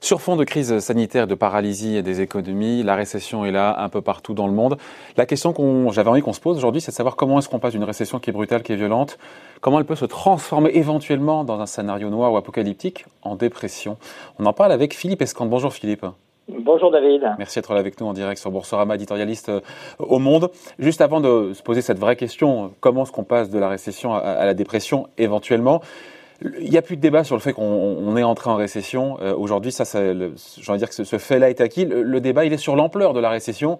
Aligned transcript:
Sur 0.00 0.20
fond 0.20 0.36
de 0.36 0.44
crise 0.44 0.78
sanitaire, 0.80 1.26
de 1.26 1.34
paralysie 1.34 2.02
des 2.02 2.20
économies, 2.20 2.82
la 2.82 2.94
récession 2.96 3.46
est 3.46 3.50
là 3.50 3.76
un 3.78 3.88
peu 3.88 4.02
partout 4.02 4.34
dans 4.34 4.46
le 4.46 4.52
monde. 4.52 4.76
La 5.16 5.24
question 5.24 5.54
qu'on 5.54 5.90
j'avais 5.90 6.10
envie 6.10 6.20
qu'on 6.20 6.34
se 6.34 6.40
pose 6.40 6.58
aujourd'hui, 6.58 6.82
c'est 6.82 6.90
de 6.90 6.96
savoir 6.96 7.16
comment 7.16 7.38
est-ce 7.38 7.48
qu'on 7.48 7.60
passe 7.60 7.72
d'une 7.72 7.84
récession 7.84 8.18
qui 8.18 8.28
est 8.28 8.32
brutale, 8.34 8.62
qui 8.62 8.72
est 8.72 8.76
violente, 8.76 9.18
comment 9.62 9.78
elle 9.78 9.86
peut 9.86 9.96
se 9.96 10.04
transformer 10.04 10.70
éventuellement 10.74 11.44
dans 11.44 11.60
un 11.60 11.66
scénario 11.66 12.10
noir 12.10 12.32
ou 12.32 12.36
apocalyptique 12.36 13.06
en 13.22 13.36
dépression. 13.36 13.96
On 14.38 14.44
en 14.44 14.52
parle 14.52 14.72
avec 14.72 14.94
Philippe 14.94 15.22
Escande. 15.22 15.48
Bonjour 15.48 15.72
Philippe. 15.72 16.04
Bonjour 16.48 16.90
David. 16.90 17.22
Merci 17.38 17.58
d'être 17.58 17.72
là 17.72 17.80
avec 17.80 18.00
nous 18.00 18.06
en 18.06 18.12
direct 18.12 18.40
sur 18.40 18.50
Boursorama, 18.50 18.96
éditorialiste 18.96 19.48
euh, 19.48 19.60
au 19.98 20.18
Monde. 20.18 20.50
Juste 20.78 21.00
avant 21.00 21.20
de 21.20 21.52
se 21.54 21.62
poser 21.62 21.82
cette 21.82 21.98
vraie 21.98 22.16
question, 22.16 22.72
comment 22.80 23.04
est-ce 23.04 23.12
qu'on 23.12 23.24
passe 23.24 23.50
de 23.50 23.58
la 23.58 23.68
récession 23.68 24.14
à 24.14 24.44
la 24.44 24.54
dépression 24.54 25.08
éventuellement? 25.18 25.80
Il 26.60 26.70
n'y 26.70 26.76
a 26.76 26.82
plus 26.82 26.96
de 26.96 27.00
débat 27.00 27.24
sur 27.24 27.36
le 27.36 27.40
fait 27.40 27.52
qu'on 27.52 28.16
est 28.16 28.22
entré 28.22 28.50
en 28.50 28.56
récession. 28.56 29.18
Euh, 29.20 29.34
aujourd'hui, 29.34 29.70
ça, 29.70 29.84
j'ai 29.84 30.70
envie 30.70 30.78
dire 30.78 30.88
que 30.88 31.04
ce, 31.04 31.18
fait-là 31.18 31.50
est 31.50 31.60
acquis. 31.60 31.84
Le, 31.84 32.20
débat, 32.20 32.44
il 32.44 32.52
est 32.52 32.58
sur 32.58 32.74
l'ampleur 32.74 33.12
de 33.12 33.20
la 33.20 33.30
récession. 33.30 33.78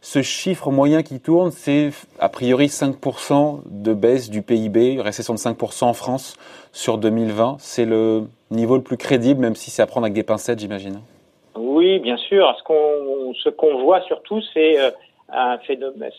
Ce 0.00 0.22
chiffre 0.22 0.70
moyen 0.70 1.02
qui 1.02 1.20
tourne, 1.20 1.50
c'est 1.50 1.90
a 2.18 2.28
priori 2.28 2.66
5% 2.66 3.60
de 3.66 3.94
baisse 3.94 4.30
du 4.30 4.42
PIB, 4.42 5.00
récession 5.00 5.34
de 5.34 5.38
5% 5.38 5.84
en 5.84 5.92
France 5.92 6.36
sur 6.72 6.98
2020. 6.98 7.58
C'est 7.60 7.84
le 7.84 8.24
niveau 8.50 8.76
le 8.76 8.82
plus 8.82 8.96
crédible, 8.96 9.40
même 9.40 9.54
si 9.54 9.70
c'est 9.70 9.82
à 9.82 9.86
prendre 9.86 10.06
avec 10.06 10.14
des 10.14 10.22
pincettes, 10.22 10.58
j'imagine. 10.58 11.00
Oui, 11.70 12.00
bien 12.00 12.16
sûr. 12.16 12.52
Ce 12.58 13.48
qu'on 13.48 13.78
voit 13.78 14.00
surtout, 14.00 14.40
c'est 14.52 14.80
euh, 14.80 14.90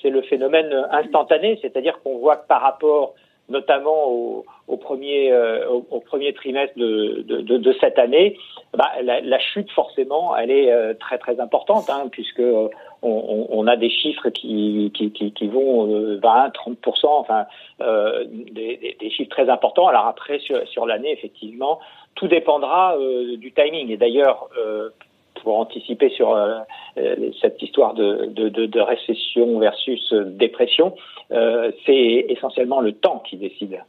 le 0.05 0.21
phénomène 0.21 0.87
instantané, 0.91 1.59
c'est-à-dire 1.61 1.99
qu'on 2.01 2.19
voit 2.19 2.37
que 2.37 2.47
par 2.47 2.61
rapport 2.61 3.15
notamment 3.49 4.07
au, 4.07 4.45
euh, 4.69 5.81
premier 5.99 6.33
trimestre 6.33 6.73
de, 6.77 7.75
cette 7.81 7.99
année, 7.99 8.37
bah, 8.73 8.91
la, 9.03 9.39
chute 9.39 9.69
forcément, 9.71 10.37
elle 10.37 10.51
est 10.51 10.71
euh, 10.71 10.93
très 10.93 11.17
très 11.17 11.37
importante, 11.41 11.89
hein, 11.89 12.07
puisque 12.09 12.43
on, 13.01 13.67
a 13.67 13.75
des 13.75 13.89
chiffres 13.89 14.29
qui, 14.29 14.89
vont 15.51 16.17
20, 16.23 16.49
30 16.53 16.77
enfin 17.03 17.45
des, 17.81 18.95
des, 18.97 19.09
chiffres 19.09 19.31
très 19.31 19.49
importants. 19.49 19.89
Alors 19.89 20.05
après 20.05 20.39
sur, 20.39 20.65
sur 20.69 20.85
l'année, 20.85 21.11
effectivement, 21.11 21.81
tout 22.15 22.29
dépendra 22.29 22.95
du 23.35 23.51
timing. 23.51 23.91
Et 23.91 23.97
d'ailleurs 23.97 24.47
pour 25.43 25.57
anticiper 25.57 26.09
sur 26.09 26.33
euh, 26.33 26.59
euh, 26.97 27.31
cette 27.41 27.61
histoire 27.61 27.93
de, 27.93 28.25
de, 28.27 28.49
de, 28.49 28.65
de, 28.65 28.79
récession 28.79 29.59
versus 29.59 30.13
dépression, 30.13 30.95
euh, 31.31 31.71
c'est 31.85 32.25
essentiellement 32.29 32.81
le 32.81 32.93
temps 32.93 33.23
qui 33.27 33.37
décide. 33.37 33.81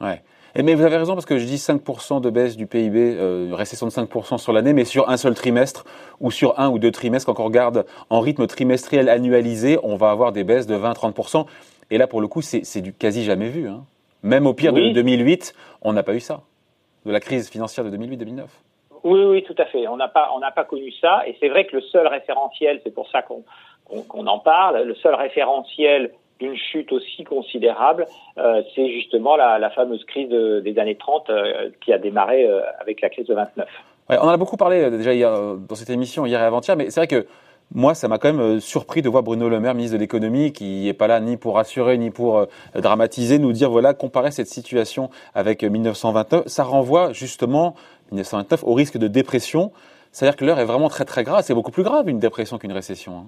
Ouais. 0.00 0.22
Et 0.54 0.62
mais 0.62 0.74
vous 0.74 0.82
avez 0.82 0.96
raison 0.96 1.14
parce 1.14 1.26
que 1.26 1.38
je 1.38 1.44
dis 1.44 1.56
5% 1.56 2.20
de 2.20 2.30
baisse 2.30 2.56
du 2.56 2.66
PIB, 2.66 3.16
euh, 3.16 3.50
récession 3.52 3.86
de 3.86 3.92
5% 3.92 4.38
sur 4.38 4.52
l'année, 4.52 4.72
mais 4.72 4.84
sur 4.84 5.08
un 5.08 5.16
seul 5.16 5.34
trimestre 5.34 5.84
ou 6.20 6.30
sur 6.30 6.58
un 6.58 6.70
ou 6.70 6.78
deux 6.78 6.90
trimestres, 6.90 7.32
quand 7.32 7.40
on 7.40 7.44
regarde 7.44 7.84
en 8.10 8.20
rythme 8.20 8.46
trimestriel 8.46 9.08
annualisé, 9.08 9.78
on 9.82 9.96
va 9.96 10.10
avoir 10.10 10.32
des 10.32 10.44
baisses 10.44 10.66
de 10.66 10.74
20-30%. 10.74 11.46
Et 11.90 11.98
là, 11.98 12.06
pour 12.06 12.20
le 12.20 12.28
coup, 12.28 12.42
c'est 12.42 12.80
du 12.80 12.92
quasi 12.92 13.24
jamais 13.24 13.48
vu. 13.48 13.68
Hein. 13.68 13.84
Même 14.22 14.46
au 14.46 14.54
pire 14.54 14.72
de 14.72 14.90
2008, 14.90 15.54
on 15.82 15.92
n'a 15.92 16.02
pas 16.02 16.14
eu 16.14 16.20
ça, 16.20 16.42
de 17.06 17.12
la 17.12 17.20
crise 17.20 17.48
financière 17.48 17.88
de 17.88 17.96
2008-2009. 17.96 18.46
Oui, 19.04 19.24
oui, 19.24 19.42
tout 19.42 19.54
à 19.58 19.64
fait. 19.66 19.86
On 19.88 19.96
n'a 19.96 20.08
pas, 20.08 20.30
on 20.34 20.38
n'a 20.40 20.50
pas 20.50 20.64
connu 20.64 20.92
ça, 21.00 21.22
et 21.26 21.36
c'est 21.40 21.48
vrai 21.48 21.66
que 21.66 21.76
le 21.76 21.82
seul 21.82 22.06
référentiel, 22.06 22.80
c'est 22.84 22.94
pour 22.94 23.08
ça 23.10 23.22
qu'on 23.22 24.26
en 24.26 24.38
parle, 24.38 24.82
le 24.82 24.94
seul 24.94 25.14
référentiel 25.14 26.12
d'une 26.38 26.56
chute 26.56 26.92
aussi 26.92 27.24
considérable, 27.24 28.06
euh, 28.38 28.62
c'est 28.74 28.88
justement 28.90 29.36
la, 29.36 29.58
la, 29.58 29.70
fameuse 29.70 30.04
crise 30.04 30.28
des 30.28 30.78
années 30.78 30.96
30 30.96 31.30
euh, 31.30 31.70
qui 31.80 31.92
a 31.92 31.98
démarré 31.98 32.44
euh, 32.44 32.60
avec 32.80 33.00
la 33.00 33.08
crise 33.08 33.26
de 33.26 33.34
29. 33.34 33.68
Ouais, 34.08 34.16
on 34.20 34.24
en 34.24 34.28
a 34.28 34.36
beaucoup 34.36 34.56
parlé 34.56 34.88
déjà 34.90 35.12
hier, 35.12 35.32
dans 35.32 35.74
cette 35.74 35.90
émission 35.90 36.26
hier 36.26 36.40
et 36.40 36.44
avant-hier, 36.44 36.76
mais 36.76 36.90
c'est 36.90 37.00
vrai 37.00 37.08
que 37.08 37.26
moi, 37.74 37.94
ça 37.94 38.08
m'a 38.08 38.18
quand 38.18 38.32
même 38.32 38.60
surpris 38.60 39.02
de 39.02 39.08
voir 39.08 39.22
Bruno 39.22 39.48
Le 39.48 39.60
Maire, 39.60 39.74
ministre 39.74 39.96
de 39.96 40.00
l'économie, 40.00 40.52
qui 40.52 40.84
n'est 40.84 40.94
pas 40.94 41.06
là 41.06 41.20
ni 41.20 41.36
pour 41.36 41.56
rassurer 41.56 41.98
ni 41.98 42.10
pour 42.10 42.46
dramatiser, 42.74 43.38
nous 43.38 43.52
dire 43.52 43.70
voilà, 43.70 43.92
comparer 43.92 44.30
cette 44.30 44.46
situation 44.46 45.10
avec 45.34 45.62
1929, 45.62 46.46
ça 46.46 46.64
renvoie 46.64 47.12
justement 47.12 47.74
1929 48.12 48.64
au 48.64 48.74
risque 48.74 48.96
de 48.96 49.06
dépression. 49.06 49.72
C'est-à-dire 50.12 50.36
que 50.36 50.44
l'heure 50.44 50.58
est 50.58 50.64
vraiment 50.64 50.88
très 50.88 51.04
très 51.04 51.24
grave. 51.24 51.42
C'est 51.44 51.54
beaucoup 51.54 51.70
plus 51.70 51.82
grave 51.82 52.08
une 52.08 52.18
dépression 52.18 52.58
qu'une 52.58 52.72
récession. 52.72 53.12
Hein. 53.12 53.26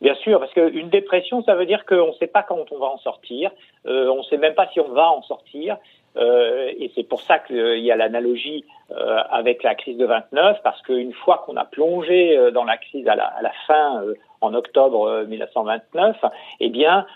Bien 0.00 0.14
sûr, 0.14 0.38
parce 0.38 0.52
qu'une 0.52 0.90
dépression, 0.90 1.42
ça 1.42 1.56
veut 1.56 1.66
dire 1.66 1.84
qu'on 1.84 2.08
ne 2.08 2.12
sait 2.20 2.28
pas 2.28 2.44
quand 2.44 2.64
on 2.70 2.78
va 2.78 2.86
en 2.86 2.98
sortir, 2.98 3.50
euh, 3.86 4.08
on 4.08 4.18
ne 4.18 4.22
sait 4.22 4.36
même 4.36 4.54
pas 4.54 4.68
si 4.72 4.78
on 4.78 4.92
va 4.92 5.10
en 5.10 5.22
sortir, 5.22 5.76
euh, 6.18 6.72
et 6.78 6.90
c'est 6.94 7.04
pour 7.04 7.20
ça 7.22 7.38
qu'il 7.38 7.78
y 7.78 7.90
a 7.90 7.96
l'analogie 7.96 8.64
euh, 8.90 9.18
avec 9.30 9.62
la 9.62 9.74
crise 9.74 9.96
de 9.96 10.06
29, 10.06 10.58
parce 10.62 10.80
qu'une 10.82 11.12
fois 11.12 11.44
qu'on 11.44 11.56
a 11.56 11.64
plongé 11.64 12.36
euh, 12.36 12.50
dans 12.50 12.64
la 12.64 12.76
crise 12.76 13.06
à 13.08 13.14
la, 13.14 13.26
à 13.26 13.42
la 13.42 13.52
fin, 13.66 14.02
en 14.40 14.54
octobre 14.54 15.24
1929, 15.26 16.16
eh 16.60 16.68
bien, 16.68 17.06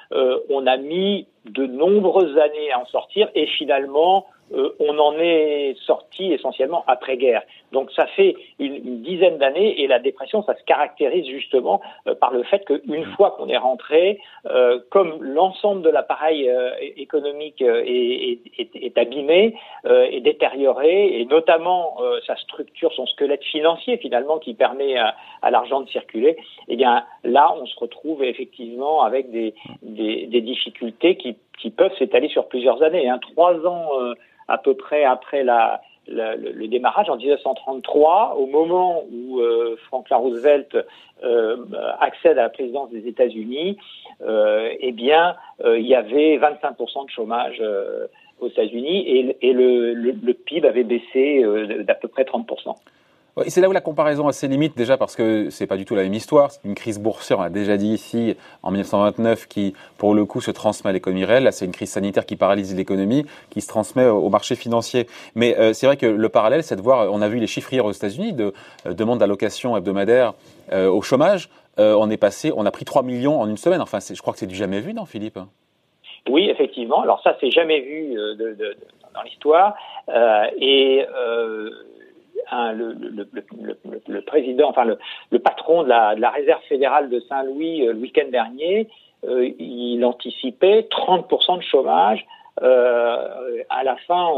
on 0.51 0.67
a 0.67 0.77
mis 0.77 1.29
de 1.45 1.67
nombreuses 1.67 2.37
années 2.37 2.73
à 2.73 2.81
en 2.81 2.87
sortir, 2.87 3.29
et 3.35 3.47
finalement, 3.47 4.27
euh, 4.53 4.75
on 4.79 4.99
en 4.99 5.15
est 5.19 5.77
sorti 5.87 6.33
essentiellement 6.33 6.85
après-guerre. 6.87 7.43
Donc 7.73 7.91
ça 7.93 8.07
fait 8.07 8.37
une, 8.59 9.03
dizaine 9.03 9.39
d'années 9.39 9.81
et 9.83 9.87
la 9.87 9.99
dépression, 9.99 10.43
ça 10.43 10.57
se 10.57 10.63
caractérise 10.65 11.27
justement 11.27 11.81
euh, 12.07 12.15
par 12.15 12.33
le 12.33 12.43
fait 12.43 12.65
qu'une 12.65 13.05
fois 13.17 13.33
qu'on 13.33 13.49
est 13.49 13.57
rentré, 13.57 14.21
euh, 14.47 14.79
comme 14.91 15.23
l'ensemble 15.23 15.83
de 15.83 15.91
l'appareil 15.91 16.51
économique 16.97 17.63
est, 17.63 18.39
est, 18.59 18.99
abîmé, 18.99 19.55
est 19.85 20.21
détérioré, 20.21 21.21
et 21.21 21.25
notamment 21.25 21.99
sa 22.27 22.37
structure, 22.37 22.93
son 22.93 23.07
squelette 23.07 23.45
financier 23.45 23.97
finalement 23.97 24.39
qui 24.39 24.55
permet 24.55 24.97
à, 24.97 25.15
l'argent 25.51 25.81
de 25.81 25.89
circuler, 25.89 26.37
eh 26.69 26.77
bien 26.77 27.05
là 27.25 27.55
on 27.61 27.67
se 27.67 27.79
retrouve 27.79 28.23
effectivement 28.23 29.03
avec 29.03 29.31
des, 29.31 29.55
des, 29.83 30.41
difficultés 30.41 31.17
qui, 31.17 31.37
qui 31.59 31.71
peuvent 31.71 31.97
s'étaler 31.99 32.29
sur 32.29 32.49
plusieurs 32.49 32.83
années. 32.83 33.09
Hein. 33.09 33.19
Trois 33.19 33.55
ans 33.67 33.91
à 34.49 34.59
peu 34.59 34.75
près 34.75 35.05
après 35.05 35.45
la, 35.45 35.81
le, 36.09 36.67
démarrage 36.67 37.09
en 37.09 37.17
1933, 37.17 38.37
au 38.39 38.47
moment 38.47 39.05
où 39.13 39.41
euh, 39.41 39.77
Franklin 39.87 40.17
Roosevelt 40.17 40.77
euh, 41.23 41.57
accède 42.01 42.39
à 42.39 42.43
la 42.43 42.51
présidence 42.51 42.91
des 42.91 43.07
États-Unis, 43.07 43.79
euh, 44.23 44.71
eh 44.81 44.93
bien, 44.93 45.37
euh, 45.65 45.79
il 45.79 45.87
y 45.87 45.95
avait 45.95 46.39
25% 46.39 47.07
de 47.07 47.11
chômage 47.11 47.63
aux 48.41 48.49
États-Unis 48.49 49.09
et, 49.09 49.37
et 49.49 49.53
le, 49.53 49.95
le, 49.95 50.35
PIB 50.35 50.67
avait 50.67 50.85
baissé 50.85 51.45
d'à 51.85 51.95
peu 51.95 52.09
près 52.09 52.25
30% 52.25 52.75
c'est 53.47 53.63
là 53.63 53.69
où 53.69 53.73
la 53.73 53.81
comparaison 53.81 54.29
a 54.29 54.33
ses 54.33 54.47
limites 54.47 54.77
déjà 54.77 54.99
parce 54.99 55.17
que 55.17 55.49
c'est 55.49 55.67
pas 55.67 55.79
du 55.79 55.87
tout 55.87 55.95
la 55.95 56.03
même 56.03 56.13
histoire. 56.13 56.51
C'est 56.51 56.65
une 56.65 56.75
crise 56.75 57.01
boursière, 57.01 57.39
on 57.39 57.43
l'a 57.43 57.49
déjà 57.49 57.79
dit 57.79 57.89
ici 57.89 58.37
en 58.63 58.71
1929, 58.71 59.49
qui 59.49 59.75
pour 59.97 60.15
le 60.15 60.27
coup 60.27 60.43
se 60.43 60.51
transmet 60.51 60.91
à 60.91 60.93
l'économie 60.93 61.25
réelle. 61.25 61.45
Là, 61.45 61.53
c'est 61.53 61.65
une 61.65 61.73
crise 61.73 61.91
sanitaire 61.91 62.27
qui 62.27 62.37
paralyse 62.37 62.77
l'économie, 62.77 63.25
qui 63.49 63.63
se 63.63 63.69
transmet 63.69 64.07
au 64.07 64.29
marché 64.29 64.55
financier. 64.55 65.07
Mais 65.35 65.57
euh, 65.59 65.73
c'est 65.73 65.87
vrai 65.87 65.97
que 65.97 66.07
le 66.07 66.29
parallèle, 66.29 66.63
c'est 66.63 66.77
de 66.77 66.83
voir. 66.83 67.11
On 67.11 67.23
a 67.23 67.29
vu 67.29 67.39
les 67.39 67.47
chiffres 67.47 67.73
hier 67.73 67.85
aux 67.85 67.93
États-Unis 67.93 68.35
de 68.35 68.53
euh, 68.87 68.93
demande 68.93 69.19
d'allocation 69.19 69.77
hebdomadaire 69.77 70.35
euh, 70.73 70.89
au 70.89 71.01
chômage. 71.01 71.49
on 71.79 72.11
est 72.11 72.19
passé, 72.19 72.53
on 72.55 72.67
a 72.67 72.71
pris 72.71 72.85
3 72.85 73.03
millions 73.03 73.41
en 73.41 73.49
une 73.49 73.57
semaine. 73.57 73.81
Enfin, 73.81 73.99
je 74.01 74.21
crois 74.21 74.35
que 74.35 74.39
c'est 74.39 74.47
du 74.47 74.55
jamais 74.55 74.81
vu, 74.81 74.93
non, 74.93 75.07
Philippe? 75.07 75.39
Oui, 76.29 76.51
effectivement. 76.51 77.01
Alors 77.01 77.23
ça, 77.23 77.35
c'est 77.41 77.51
jamais 77.51 77.81
vu 77.81 78.15
de, 78.15 78.55
de, 78.55 78.77
dans 79.15 79.23
l'histoire. 79.23 79.75
et 80.61 81.03
le, 82.53 84.21
président, 84.21 84.69
enfin 84.69 84.85
le, 84.85 85.39
patron 85.39 85.83
de 85.83 85.89
la, 85.89 86.15
de 86.15 86.21
la, 86.21 86.31
réserve 86.31 86.63
fédérale 86.69 87.09
de 87.09 87.21
Saint-Louis 87.21 87.87
euh, 87.87 87.93
le 87.93 87.99
week-end 87.99 88.29
dernier, 88.31 88.89
euh, 89.25 89.49
il 89.59 90.05
anticipait 90.05 90.87
30% 90.91 91.59
de 91.59 91.63
chômage 91.63 92.27
euh, 92.63 93.63
à 93.71 93.85
la 93.85 93.97
fin, 94.09 94.33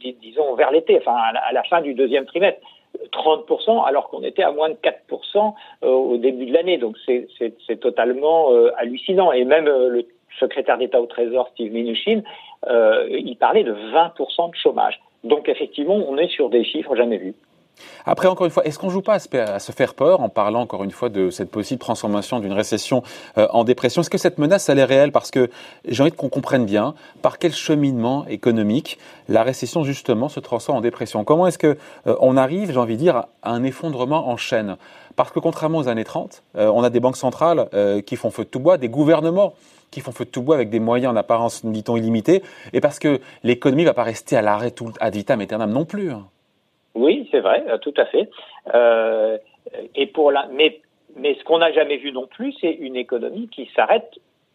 disons 0.00 0.54
vers 0.54 0.70
l'été, 0.70 0.96
enfin 0.98 1.16
à 1.16 1.52
la, 1.52 1.62
fin 1.64 1.80
du 1.80 1.94
deuxième 1.94 2.24
trimestre. 2.26 2.60
30% 3.12 3.86
alors 3.86 4.08
qu'on 4.08 4.22
était 4.22 4.42
à 4.42 4.52
moins 4.52 4.70
de 4.70 4.76
4% 4.76 5.52
au 5.82 6.16
début 6.16 6.46
de 6.46 6.54
l'année. 6.54 6.78
Donc 6.78 6.96
c'est 7.06 7.80
totalement 7.80 8.48
hallucinant. 8.78 9.32
Et 9.32 9.44
même 9.44 9.66
le 9.66 10.06
secrétaire 10.40 10.78
d'État 10.78 10.98
au 10.98 11.04
Trésor, 11.04 11.50
Steve 11.52 11.74
Mnuchin, 11.74 12.22
il 13.10 13.36
parlait 13.38 13.64
de 13.64 13.74
20% 13.74 14.50
de 14.50 14.56
chômage. 14.56 14.98
Donc 15.26 15.48
effectivement, 15.48 15.96
on 15.96 16.16
est 16.18 16.28
sur 16.28 16.48
des 16.48 16.64
chiffres 16.64 16.94
jamais 16.94 17.18
vus. 17.18 17.34
Après, 18.06 18.28
encore 18.28 18.46
une 18.46 18.52
fois, 18.52 18.64
est-ce 18.64 18.78
qu'on 18.78 18.88
joue 18.88 19.02
pas 19.02 19.18
à 19.34 19.58
se 19.58 19.72
faire 19.72 19.94
peur 19.94 20.20
en 20.20 20.28
parlant 20.30 20.60
encore 20.60 20.84
une 20.84 20.90
fois 20.90 21.08
de 21.08 21.28
cette 21.28 21.50
possible 21.50 21.78
transformation 21.78 22.40
d'une 22.40 22.52
récession 22.52 23.02
euh, 23.36 23.48
en 23.50 23.64
dépression? 23.64 24.00
Est-ce 24.00 24.08
que 24.08 24.16
cette 24.16 24.38
menace, 24.38 24.68
elle 24.68 24.78
est 24.78 24.84
réelle? 24.84 25.12
Parce 25.12 25.30
que 25.30 25.50
j'ai 25.86 26.02
envie 26.02 26.12
qu'on 26.12 26.30
comprenne 26.30 26.64
bien 26.64 26.94
par 27.20 27.38
quel 27.38 27.52
cheminement 27.52 28.24
économique 28.28 28.98
la 29.28 29.42
récession, 29.42 29.84
justement, 29.84 30.28
se 30.28 30.40
transforme 30.40 30.78
en 30.78 30.80
dépression. 30.80 31.24
Comment 31.24 31.46
est-ce 31.46 31.58
que 31.58 31.76
euh, 32.06 32.16
on 32.20 32.36
arrive, 32.36 32.72
j'ai 32.72 32.78
envie 32.78 32.94
de 32.94 33.00
dire, 33.00 33.16
à 33.42 33.50
un 33.50 33.62
effondrement 33.62 34.28
en 34.28 34.38
chaîne? 34.38 34.76
Parce 35.16 35.32
que 35.32 35.40
contrairement 35.40 35.78
aux 35.78 35.88
années 35.88 36.04
30, 36.04 36.44
euh, 36.56 36.70
on 36.74 36.82
a 36.82 36.88
des 36.88 37.00
banques 37.00 37.16
centrales 37.16 37.68
qui 38.06 38.16
font 38.16 38.30
feu 38.30 38.44
de 38.44 38.48
tout 38.48 38.60
bois, 38.60 38.78
des 38.78 38.88
gouvernements 38.88 39.54
qui 39.90 40.00
font 40.00 40.12
feu 40.12 40.24
de 40.24 40.30
tout 40.30 40.42
bois 40.42 40.56
avec 40.56 40.70
des 40.70 40.80
moyens 40.80 41.12
en 41.12 41.16
apparence, 41.16 41.64
dit-on, 41.64 41.96
illimités, 41.96 42.42
et 42.72 42.80
parce 42.80 42.98
que 42.98 43.20
l'économie 43.42 43.82
ne 43.82 43.88
va 43.88 43.94
pas 43.94 44.02
rester 44.02 44.36
à 44.36 44.42
l'arrêt 44.42 44.70
tout 44.70 44.92
ad 45.00 45.14
vitam 45.14 45.40
aeternam 45.40 45.70
non 45.70 45.84
plus. 45.84 46.10
Hein. 46.10 46.26
Oui, 46.94 47.28
c'est 47.30 47.40
vrai, 47.40 47.64
tout 47.82 47.94
à 47.96 48.06
fait. 48.06 48.30
Euh, 48.74 49.38
et 49.94 50.06
pour 50.06 50.32
la, 50.32 50.48
mais, 50.52 50.80
mais 51.16 51.34
ce 51.34 51.44
qu'on 51.44 51.58
n'a 51.58 51.72
jamais 51.72 51.98
vu 51.98 52.12
non 52.12 52.26
plus, 52.26 52.54
c'est 52.60 52.72
une 52.72 52.96
économie 52.96 53.48
qui 53.48 53.68
s'arrête 53.74 54.10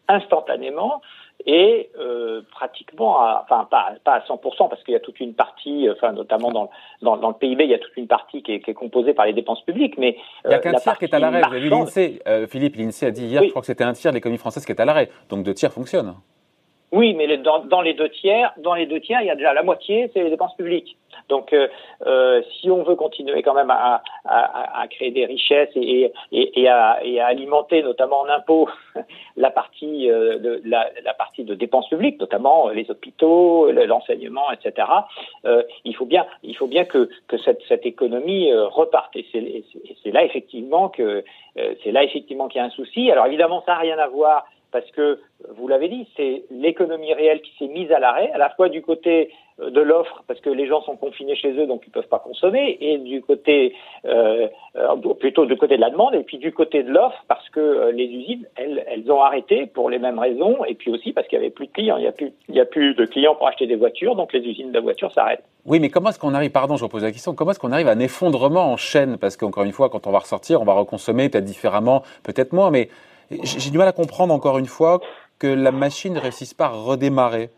instantanément 0.08 1.00
et 1.46 1.90
euh, 1.98 2.42
pratiquement, 2.50 3.20
à, 3.20 3.44
enfin 3.44 3.66
pas, 3.70 3.92
pas 4.04 4.14
à 4.14 4.20
100%, 4.20 4.68
parce 4.68 4.82
qu'il 4.84 4.92
y 4.92 4.96
a 4.96 5.00
toute 5.00 5.20
une 5.20 5.34
partie, 5.34 5.88
enfin 5.90 6.12
notamment 6.12 6.50
dans, 6.50 6.70
dans, 7.02 7.16
dans, 7.16 7.28
le 7.28 7.34
PIB, 7.34 7.64
il 7.64 7.70
y 7.70 7.74
a 7.74 7.78
toute 7.78 7.96
une 7.96 8.06
partie 8.06 8.42
qui 8.42 8.52
est, 8.52 8.60
qui 8.60 8.70
est 8.70 8.74
composée 8.74 9.14
par 9.14 9.26
les 9.26 9.32
dépenses 9.32 9.62
publiques, 9.62 9.98
mais 9.98 10.16
il 10.44 10.48
n'y 10.48 10.54
a 10.54 10.58
euh, 10.58 10.60
qu'un 10.60 10.72
tiers 10.74 10.98
qui 10.98 11.04
est 11.06 11.14
à 11.14 11.18
l'arrêt. 11.18 11.40
Vous 11.40 11.46
avez 11.46 11.60
vu 11.60 11.68
l'Insee, 11.68 12.20
euh, 12.26 12.46
Philippe, 12.46 12.76
l'Insee 12.76 13.06
a 13.06 13.10
dit 13.10 13.26
hier, 13.26 13.42
je 13.42 13.48
crois 13.50 13.62
que 13.62 13.66
c'était 13.66 13.84
un 13.84 13.92
tiers 13.92 14.12
de 14.12 14.16
l'économie 14.16 14.38
française 14.38 14.64
qui 14.64 14.72
est 14.72 14.80
à 14.80 14.84
l'arrêt, 14.84 15.10
donc 15.28 15.44
deux 15.44 15.54
tiers 15.54 15.72
fonctionnent. 15.72 16.14
Oui, 16.92 17.14
mais 17.14 17.38
dans, 17.38 17.60
dans, 17.60 17.80
les 17.80 17.94
deux 17.94 18.10
tiers, 18.10 18.52
dans 18.58 18.74
les 18.74 18.84
deux 18.84 19.00
tiers, 19.00 19.22
il 19.22 19.26
y 19.26 19.30
a 19.30 19.34
déjà 19.34 19.54
la 19.54 19.62
moitié, 19.62 20.10
c'est 20.12 20.22
les 20.22 20.28
dépenses 20.28 20.54
publiques. 20.56 20.98
Donc, 21.30 21.54
euh, 21.54 21.68
euh, 22.06 22.42
si 22.60 22.70
on 22.70 22.82
veut 22.82 22.96
continuer 22.96 23.42
quand 23.42 23.54
même 23.54 23.70
à, 23.70 24.02
à, 24.26 24.82
à 24.82 24.88
créer 24.88 25.10
des 25.10 25.24
richesses 25.24 25.70
et, 25.74 26.12
et, 26.32 26.60
et, 26.60 26.68
à, 26.68 26.98
et, 27.02 27.18
à, 27.18 27.28
alimenter, 27.28 27.82
notamment 27.82 28.20
en 28.20 28.28
impôts, 28.28 28.68
la 29.38 29.50
partie 29.50 30.10
euh, 30.10 30.38
de 30.38 30.60
la, 30.66 30.90
la, 31.02 31.14
partie 31.14 31.44
de 31.44 31.54
dépenses 31.54 31.88
publiques, 31.88 32.20
notamment 32.20 32.68
les 32.68 32.90
hôpitaux, 32.90 33.70
l'enseignement, 33.72 34.50
etc. 34.52 34.86
Euh, 35.46 35.62
il 35.86 35.96
faut 35.96 36.06
bien, 36.06 36.26
il 36.42 36.54
faut 36.56 36.66
bien 36.66 36.84
que, 36.84 37.08
que 37.26 37.38
cette, 37.38 37.62
cette 37.68 37.86
économie 37.86 38.52
euh, 38.52 38.66
reparte. 38.66 39.16
Et 39.16 39.24
c'est 40.02 40.10
là 40.10 40.24
effectivement 40.24 40.90
que 40.90 41.24
c'est 41.82 41.92
là 41.92 42.02
effectivement 42.02 42.48
qu'il 42.48 42.60
y 42.60 42.62
a 42.62 42.66
un 42.66 42.70
souci. 42.70 43.10
Alors 43.10 43.26
évidemment, 43.26 43.62
ça 43.64 43.72
n'a 43.72 43.78
rien 43.78 43.98
à 43.98 44.08
voir 44.08 44.44
parce 44.72 44.90
que, 44.92 45.20
vous 45.56 45.68
l'avez 45.68 45.88
dit, 45.88 46.08
c'est 46.16 46.44
l'économie 46.50 47.12
réelle 47.12 47.42
qui 47.42 47.52
s'est 47.58 47.72
mise 47.72 47.92
à 47.92 47.98
l'arrêt, 47.98 48.30
à 48.32 48.38
la 48.38 48.50
fois 48.50 48.68
du 48.68 48.80
côté 48.80 49.30
euh, 49.60 49.70
de 49.70 49.80
l'offre, 49.80 50.22
parce 50.26 50.40
que 50.40 50.50
les 50.50 50.66
gens 50.66 50.82
sont 50.82 50.96
confinés 50.96 51.36
chez 51.36 51.52
eux, 51.52 51.66
donc 51.66 51.82
ils 51.84 51.90
ne 51.90 51.92
peuvent 51.92 52.08
pas 52.08 52.18
consommer, 52.18 52.78
et 52.80 52.98
du 52.98 53.22
côté, 53.22 53.74
euh, 54.06 54.48
euh, 54.76 55.14
plutôt 55.20 55.46
du 55.46 55.56
côté 55.56 55.76
de 55.76 55.80
la 55.80 55.90
demande, 55.90 56.14
et 56.14 56.22
puis 56.22 56.38
du 56.38 56.52
côté 56.52 56.82
de 56.82 56.90
l'offre, 56.90 57.22
parce 57.28 57.48
que 57.50 57.90
les 57.90 58.06
usines, 58.06 58.46
elles, 58.56 58.84
elles 58.88 59.10
ont 59.12 59.20
arrêté 59.20 59.66
pour 59.66 59.90
les 59.90 59.98
mêmes 59.98 60.18
raisons, 60.18 60.64
et 60.64 60.74
puis 60.74 60.90
aussi 60.90 61.12
parce 61.12 61.28
qu'il 61.28 61.38
n'y 61.38 61.44
avait 61.44 61.54
plus 61.54 61.66
de 61.66 61.72
clients, 61.72 61.98
il 61.98 62.02
n'y 62.48 62.60
a 62.60 62.64
plus 62.64 62.94
de 62.94 63.04
clients 63.04 63.34
pour 63.34 63.46
acheter 63.46 63.66
des 63.66 63.76
voitures, 63.76 64.16
donc 64.16 64.32
les 64.32 64.40
usines 64.40 64.72
de 64.72 64.80
voitures 64.80 65.12
s'arrêtent. 65.12 65.44
Oui, 65.64 65.78
mais 65.78 65.90
comment 65.90 66.08
est-ce 66.08 66.18
qu'on 66.18 66.34
arrive, 66.34 66.50
pardon, 66.50 66.76
je 66.76 66.84
repose 66.84 67.02
la 67.02 67.12
question, 67.12 67.34
comment 67.34 67.52
est-ce 67.52 67.60
qu'on 67.60 67.72
arrive 67.72 67.88
à 67.88 67.92
un 67.92 68.00
effondrement 68.00 68.72
en 68.72 68.76
chaîne? 68.76 69.16
Parce 69.18 69.36
qu'encore 69.36 69.64
une 69.64 69.72
fois, 69.72 69.90
quand 69.90 70.06
on 70.06 70.10
va 70.10 70.18
ressortir, 70.18 70.60
on 70.60 70.64
va 70.64 70.72
reconsommer 70.72 71.28
peut-être 71.28 71.44
différemment, 71.44 72.02
peut-être 72.24 72.52
moins, 72.52 72.70
mais 72.70 72.88
j'ai 73.42 73.70
du 73.70 73.78
mal 73.78 73.88
à 73.88 73.92
comprendre 73.92 74.32
encore 74.32 74.58
une 74.58 74.66
fois 74.66 75.00
que 75.38 75.46
la 75.46 75.72
machine 75.72 76.14
ne 76.14 76.20
réussisse 76.20 76.54
pas 76.54 76.66
à 76.66 76.70
redémarrer. 76.70 77.50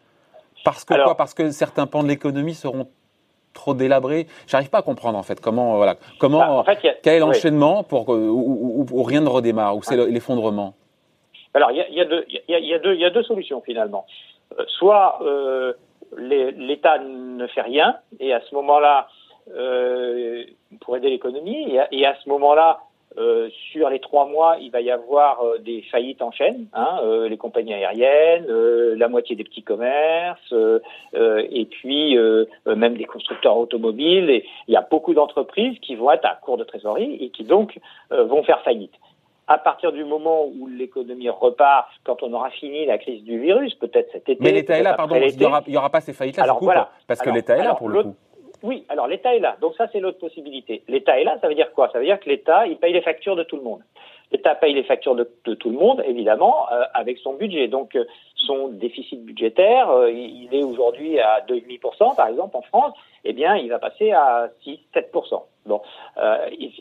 Parce 0.64 0.84
que 0.84 0.94
quoi? 0.94 1.16
Parce 1.16 1.34
que 1.34 1.50
certains 1.50 1.86
pans 1.86 2.02
de 2.02 2.08
l'économie 2.08 2.54
seront 2.54 2.88
trop 3.52 3.74
délabrés? 3.74 4.26
J'arrive 4.46 4.70
pas 4.70 4.78
à 4.78 4.82
comprendre 4.82 5.18
en 5.18 5.22
fait 5.22 5.40
comment 5.40 5.76
voilà 5.76 5.96
comment 6.18 6.62
bah, 6.62 6.74
quel 7.02 7.14
est 7.14 7.18
l'enchaînement 7.18 7.84
pour 7.84 8.08
où, 8.08 9.02
rien 9.02 9.20
ne 9.20 9.28
redémarre 9.28 9.76
où 9.76 9.82
c'est 9.82 9.96
l'effondrement? 9.96 10.74
Alors 11.52 11.70
il 11.70 11.76
y 11.76 11.80
a, 11.80 11.88
y, 11.88 12.00
a 12.00 12.58
y, 12.58 12.74
a 12.74 12.78
deux, 12.78 12.94
y 12.96 13.04
a 13.04 13.10
deux 13.10 13.22
solutions 13.22 13.60
finalement. 13.60 14.06
Euh, 14.58 14.64
soit 14.68 15.18
euh, 15.22 15.72
l'État 16.16 16.98
ne 16.98 17.46
fait 17.46 17.62
rien 17.62 17.96
et 18.20 18.32
à 18.32 18.40
ce 18.40 18.54
moment-là 18.54 19.08
euh, 19.56 20.44
pour 20.80 20.96
aider 20.96 21.10
l'économie 21.10 21.76
et, 21.90 22.06
à 22.06 22.16
ce 22.22 22.28
moment-là 22.28 22.80
euh, 23.16 23.48
sur 23.70 23.90
les 23.90 24.00
trois 24.00 24.26
mois, 24.26 24.56
il 24.60 24.72
va 24.72 24.80
y 24.80 24.90
avoir 24.90 25.40
euh, 25.42 25.58
des 25.58 25.82
faillites 25.82 26.20
en 26.20 26.32
chaîne, 26.32 26.66
hein, 26.72 26.98
euh, 27.04 27.28
les 27.28 27.36
compagnies 27.36 27.74
aériennes, 27.74 28.46
la 28.48 29.08
moitié 29.08 29.36
des 29.36 29.44
petits 29.44 29.62
commerces, 29.62 30.54
et 31.14 31.64
puis 31.66 32.18
même 32.66 32.96
des 32.96 33.04
constructeurs 33.04 33.56
automobiles. 33.56 34.30
Et 34.30 34.44
il 34.68 34.74
y 34.74 34.76
a 34.76 34.86
beaucoup 34.88 35.14
d'entreprises 35.14 35.78
qui 35.80 35.94
vont 35.94 36.10
être 36.10 36.24
à 36.24 36.34
court 36.34 36.56
de 36.56 36.64
trésorerie 36.64 37.16
et 37.20 37.30
qui 37.30 37.44
donc 37.44 37.78
vont 38.10 38.42
faire 38.42 38.60
faillite. 38.62 38.94
À 39.46 39.58
partir 39.58 39.92
du 39.92 40.04
moment 40.04 40.46
où 40.46 40.66
l'économie 40.68 41.28
repart, 41.28 41.88
quand 42.04 42.22
on 42.22 42.32
aura 42.32 42.50
fini 42.50 42.86
la 42.86 42.96
crise 42.96 43.22
du 43.24 43.38
virus, 43.38 43.74
peut-être 43.74 44.10
cet 44.10 44.28
été. 44.28 44.42
Mais 44.42 44.52
l'État 44.52 44.78
est 44.78 44.82
là, 44.82 44.94
pardon, 44.94 45.16
il 45.16 45.36
n'y 45.36 45.44
aura, 45.44 45.62
aura, 45.76 45.90
pas 45.90 46.00
ces 46.00 46.14
faillites-là, 46.14 46.88
parce 47.06 47.20
que 47.20 47.30
l'État 47.30 47.56
est 47.56 47.64
là 47.64 47.74
pour 47.74 47.88
le 47.88 48.02
coup. 48.02 48.16
Oui, 48.64 48.86
alors 48.88 49.08
l'État 49.08 49.36
est 49.36 49.40
là. 49.40 49.56
Donc 49.60 49.74
ça, 49.76 49.88
c'est 49.92 50.00
l'autre 50.00 50.18
possibilité. 50.18 50.82
L'État 50.88 51.20
est 51.20 51.24
là, 51.24 51.36
ça 51.42 51.48
veut 51.48 51.54
dire 51.54 51.70
quoi? 51.74 51.90
Ça 51.92 51.98
veut 51.98 52.06
dire 52.06 52.18
que 52.18 52.30
l'État, 52.30 52.66
il 52.66 52.78
paye 52.78 52.94
les 52.94 53.02
factures 53.02 53.36
de 53.36 53.42
tout 53.42 53.56
le 53.56 53.62
monde. 53.62 53.80
L'État 54.32 54.54
paye 54.54 54.72
les 54.72 54.84
factures 54.84 55.14
de, 55.14 55.28
tout 55.54 55.68
le 55.68 55.76
monde, 55.76 56.02
évidemment, 56.06 56.66
euh, 56.72 56.82
avec 56.94 57.18
son 57.18 57.34
budget. 57.34 57.68
Donc 57.68 57.94
euh, 57.94 58.06
son 58.36 58.68
déficit 58.68 59.22
budgétaire, 59.22 59.90
euh, 59.90 60.10
il 60.10 60.48
est 60.50 60.62
aujourd'hui 60.62 61.20
à 61.20 61.44
2,5%, 61.46 62.16
par 62.16 62.28
exemple, 62.28 62.56
en 62.56 62.62
France. 62.62 62.94
Eh 63.24 63.34
bien, 63.34 63.54
il 63.54 63.68
va 63.68 63.78
passer 63.78 64.12
à 64.12 64.48
6-7%. 64.66 65.42
Bon, 65.66 65.80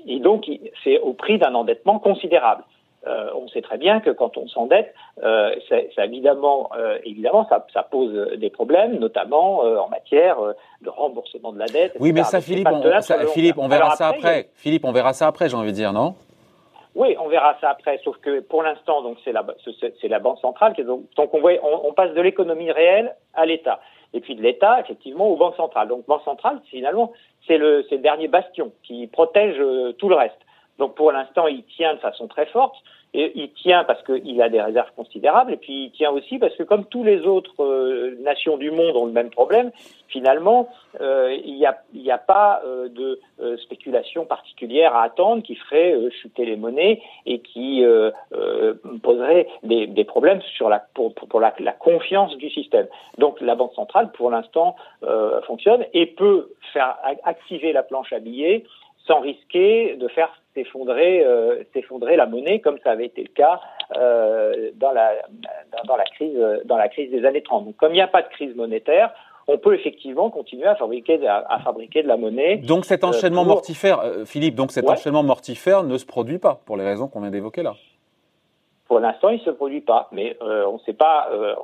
et 0.08 0.20
donc, 0.20 0.50
c'est 0.84 1.00
au 1.00 1.14
prix 1.14 1.38
d'un 1.38 1.56
endettement 1.56 2.00
considérable. 2.00 2.64
Euh, 3.06 3.32
on 3.36 3.50
sait 3.50 3.62
très 3.62 3.78
bien 3.78 4.00
que 4.00 4.10
quand 4.12 4.38
on 4.38 4.48
s'endette, 4.48 4.94
euh, 5.24 5.54
ça, 5.68 6.06
évidemment, 6.06 6.70
euh, 6.78 6.98
évidemment, 7.04 7.46
ça, 7.50 7.66
ça, 7.74 7.84
pose 7.84 8.14
des 8.38 8.50
problèmes, 8.50 8.98
notamment 8.98 9.60
en 9.60 9.90
matière 9.90 10.38
de 10.82 10.90
remboursement 10.90 11.52
de 11.52 11.60
la 11.60 11.66
dette. 11.66 11.98
Oui, 12.00 12.14
mais 12.14 12.24
ça, 12.24 12.40
Philippe, 12.40 12.70
on, 12.72 12.82
Philippe, 13.34 13.58
on 13.58 13.68
verra 13.68 13.96
ça 13.96 14.08
après. 14.08 14.50
Philippe, 14.56 14.86
on 14.86 14.94
verra 14.94 15.14
ça 15.14 15.28
après, 15.28 15.50
j'ai 15.50 15.56
envie 15.56 15.72
de 15.72 15.76
dire, 15.76 15.92
non? 15.92 16.16
Oui, 16.96 17.16
on 17.20 17.28
verra 17.28 17.58
ça 17.60 17.72
après, 17.72 18.00
sauf 18.04 18.18
que 18.18 18.40
pour 18.40 18.64
l'instant, 18.64 19.02
donc 19.02 19.18
c'est 19.26 19.32
la, 19.32 19.44
c'est 20.00 20.08
la 20.08 20.20
banque 20.20 20.40
centrale. 20.40 20.74
Qui, 20.74 20.84
donc, 20.84 21.04
on, 21.18 21.40
voit, 21.40 21.54
on, 21.62 21.92
passe 21.92 22.14
de 22.14 22.22
l'économie 22.22 22.72
réelle 22.72 23.16
à 23.34 23.46
l'État, 23.46 23.80
et 24.14 24.22
puis 24.22 24.36
de 24.36 24.44
l'État 24.44 24.80
effectivement 24.80 25.28
aux 25.28 25.36
banques 25.36 25.56
centrales. 25.56 25.88
Donc 25.88 26.06
banque 26.06 26.24
centrale, 26.24 26.62
finalement, 26.70 27.12
c'est 27.48 27.58
le, 27.58 27.84
c'est 27.90 27.96
le 27.96 28.02
dernier 28.02 28.28
bastion 28.28 28.72
qui 28.84 29.08
protège 29.08 29.58
tout 29.98 30.08
le 30.08 30.16
reste. 30.16 30.38
Donc 30.80 30.96
pour 30.96 31.12
l'instant, 31.12 31.48
il 31.48 31.64
tient 31.64 31.94
de 31.94 32.00
façon 32.00 32.28
très 32.28 32.46
forte. 32.48 32.76
Et 33.16 33.32
il 33.36 33.52
tient 33.52 33.84
parce 33.84 34.02
qu'il 34.04 34.42
a 34.42 34.50
des 34.50 34.62
réserves 34.62 34.90
considérables, 34.96 35.54
et 35.54 35.58
puis 35.58 35.86
il 35.86 35.92
tient 35.92 36.10
aussi 36.10 36.40
parce 36.40 36.56
que 36.56 36.64
comme 36.64 36.86
tous 36.86 37.04
les 37.04 37.22
autres 37.22 37.64
euh, 37.64 38.18
nations 38.22 38.58
du 38.58 38.72
monde 38.72 38.96
ont 38.96 39.06
le 39.06 39.12
même 39.12 39.30
problème, 39.30 39.72
finalement, 40.08 40.68
euh, 41.00 41.38
il 41.46 41.56
n'y 41.56 42.12
a, 42.12 42.18
pas 42.18 42.62
euh, 42.66 42.90
de 42.90 43.20
spéculation 43.58 44.26
particulière 44.26 44.96
à 44.96 45.04
attendre 45.04 45.44
qui 45.44 45.56
ferait 45.56 45.96
chuter 46.22 46.46
les 46.46 46.56
monnaies 46.56 47.02
et 47.28 47.40
qui 47.40 47.84
poserait 49.04 49.48
des, 49.62 50.04
problèmes 50.06 50.40
la, 50.62 50.84
pour, 50.94 51.40
la, 51.40 51.52
confiance 51.74 52.36
du 52.38 52.50
système. 52.50 52.88
Donc 53.18 53.42
la 53.42 53.56
Banque 53.56 53.74
centrale, 53.74 54.12
pour 54.12 54.32
l'instant, 54.32 54.76
fonctionne 55.46 55.86
et 55.94 56.08
peut 56.08 56.50
faire 56.72 56.98
activer 57.24 57.74
la 57.74 57.84
planche 57.84 58.14
à 58.14 58.20
billets 58.20 58.64
sans 59.06 59.20
risquer 59.20 59.96
de 59.96 60.08
faire 60.08 60.32
s'effondrer 60.54 61.26
euh, 61.26 61.64
s'effondrer 61.74 62.16
la 62.16 62.26
monnaie 62.26 62.60
comme 62.60 62.78
ça 62.84 62.92
avait 62.92 63.06
été 63.06 63.24
le 63.24 63.30
cas 63.30 63.60
euh, 63.98 64.72
dans 64.76 64.92
la 64.92 65.12
dans 65.88 65.96
la 65.96 66.06
crise 66.06 66.38
dans 66.66 66.78
la 66.78 66.90
crise 66.90 67.12
des 67.12 67.26
années 67.26 67.44
30. 67.44 67.66
Donc 67.66 67.76
comme 67.78 67.92
il 67.92 67.96
n'y 67.96 68.02
a 68.02 68.08
pas 68.08 68.22
de 68.22 68.30
crise 68.30 68.56
monétaire, 68.56 69.14
on 69.48 69.58
peut 69.58 69.76
effectivement 69.76 70.30
continuer 70.30 70.66
à 70.66 70.76
fabriquer 70.76 71.20
à, 71.28 71.60
fabriquer 71.64 72.04
de 72.04 72.08
la 72.08 72.18
monnaie. 72.18 72.58
Donc 72.58 72.86
cet 72.86 73.04
euh, 73.04 73.08
enchaînement 73.08 73.46
mortifère, 73.46 74.04
Philippe, 74.26 74.56
donc 74.56 74.72
cet 74.72 74.90
enchaînement 74.90 75.24
mortifère 75.24 75.84
ne 75.84 75.98
se 75.98 76.06
produit 76.06 76.40
pas 76.40 76.62
pour 76.66 76.78
les 76.78 76.86
raisons 76.86 77.08
qu'on 77.08 77.22
vient 77.22 77.32
d'évoquer 77.32 77.64
là. 77.64 77.76
Pour 78.94 79.00
l'instant, 79.00 79.30
il 79.30 79.40
ne 79.40 79.44
se 79.44 79.50
produit 79.50 79.82
pas, 79.82 80.08
mais 80.12 80.38
euh, 80.44 80.68
on 80.68 80.74
ne 80.74 80.80
sait 80.86 80.94
pas, 80.94 81.28
euh, 81.34 81.56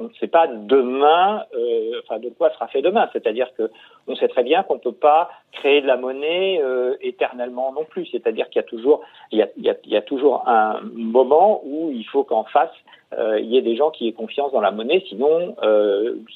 ne 0.00 0.08
sait 0.20 0.28
pas 0.28 0.46
demain, 0.46 1.42
euh, 1.52 2.18
de 2.20 2.28
quoi 2.28 2.52
sera 2.52 2.68
fait 2.68 2.80
demain. 2.80 3.08
C'est-à-dire 3.12 3.52
que 3.58 3.72
on 4.06 4.14
sait 4.14 4.28
très 4.28 4.44
bien 4.44 4.62
qu'on 4.62 4.74
ne 4.74 4.78
peut 4.78 4.92
pas 4.92 5.28
créer 5.50 5.80
de 5.80 5.88
la 5.88 5.96
monnaie 5.96 6.62
éternellement 7.00 7.72
non 7.72 7.82
plus. 7.82 8.06
C'est-à-dire 8.06 8.48
qu'il 8.50 8.62
y 8.62 9.96
a 9.96 10.02
toujours, 10.02 10.44
un 10.46 10.78
moment 10.94 11.60
où 11.64 11.90
il 11.92 12.04
faut 12.04 12.22
qu'en 12.22 12.44
face 12.44 12.70
il 13.18 13.46
y 13.46 13.56
ait 13.56 13.62
des 13.62 13.76
gens 13.76 13.90
qui 13.90 14.06
aient 14.06 14.12
confiance 14.12 14.52
dans 14.52 14.60
la 14.60 14.70
monnaie, 14.70 15.02
sinon, 15.08 15.56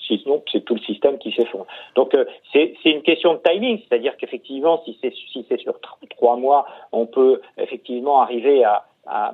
sinon 0.09 0.42
c'est 0.50 0.64
tout 0.64 0.75
le 0.75 0.80
système 0.80 1.19
qui 1.19 1.30
s'effondre. 1.30 1.66
Donc 1.95 2.16
c'est 2.52 2.75
une 2.85 3.02
question 3.02 3.35
de 3.35 3.38
timing, 3.38 3.80
c'est-à-dire 3.88 4.16
qu'effectivement, 4.16 4.83
si 4.85 4.99
c'est 5.00 5.14
si 5.33 5.47
c'est 5.49 5.61
sur 5.61 5.78
trois 6.11 6.37
mois, 6.37 6.66
on 6.90 7.07
peut 7.07 7.40
effectivement 7.57 8.21
arriver 8.21 8.64
à 8.64 8.85
à, 9.07 9.33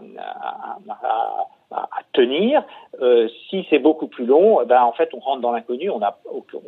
tenir. 2.13 2.63
Euh, 3.03 3.29
si 3.51 3.67
c'est 3.69 3.79
beaucoup 3.79 4.07
plus 4.07 4.25
long, 4.25 4.65
ben 4.65 4.83
en 4.83 4.93
fait 4.93 5.11
on 5.13 5.19
rentre 5.19 5.41
dans 5.43 5.53
l'inconnu, 5.53 5.91
on 5.91 5.99
n'a 5.99 6.17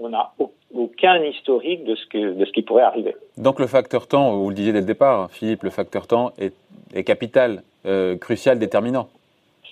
on 0.00 0.12
a 0.12 0.34
aucun 0.74 1.22
historique 1.22 1.84
de 1.84 1.94
ce, 1.94 2.06
que, 2.06 2.32
de 2.34 2.44
ce 2.44 2.52
qui 2.52 2.62
pourrait 2.62 2.82
arriver. 2.82 3.16
Donc 3.36 3.60
le 3.60 3.66
facteur 3.66 4.06
temps, 4.06 4.36
vous 4.36 4.48
le 4.50 4.54
disiez 4.54 4.72
dès 4.72 4.80
le 4.80 4.86
départ, 4.86 5.30
Philippe, 5.30 5.62
le 5.62 5.70
facteur 5.70 6.06
temps 6.06 6.32
est, 6.38 6.54
est 6.94 7.04
capital, 7.04 7.62
euh, 7.86 8.16
crucial, 8.16 8.58
déterminant. 8.58 9.08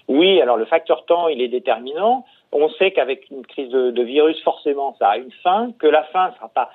Oui, 0.08 0.40
alors 0.40 0.56
le 0.56 0.64
facteur 0.64 1.04
temps, 1.04 1.28
il 1.28 1.42
est 1.42 1.48
déterminant. 1.48 2.24
On 2.52 2.68
sait 2.70 2.92
qu'avec 2.92 3.28
une 3.30 3.44
crise 3.44 3.70
de, 3.70 3.90
de, 3.90 4.02
virus, 4.02 4.40
forcément, 4.42 4.94
ça 4.98 5.08
a 5.08 5.16
une 5.18 5.32
fin, 5.42 5.72
que 5.78 5.86
la 5.86 6.04
fin 6.04 6.30
ne 6.30 6.34
sera 6.34 6.48
pas 6.48 6.70